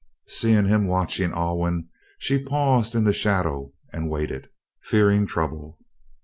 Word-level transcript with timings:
Seeing 0.25 0.65
him 0.65 0.87
watching 0.87 1.31
Alwyn 1.31 1.87
she 2.17 2.43
paused 2.43 2.95
in 2.95 3.03
the 3.03 3.13
shadow 3.13 3.71
and 3.93 4.09
waited, 4.09 4.49
fearing 4.81 5.27
trouble. 5.27 5.77